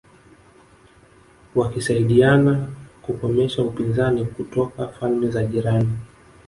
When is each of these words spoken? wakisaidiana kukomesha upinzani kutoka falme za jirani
wakisaidiana 1.55 2.67
kukomesha 3.01 3.61
upinzani 3.63 4.25
kutoka 4.25 4.87
falme 4.87 5.29
za 5.29 5.43
jirani 5.45 5.97